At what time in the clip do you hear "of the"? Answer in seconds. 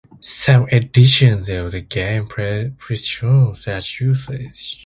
1.49-1.81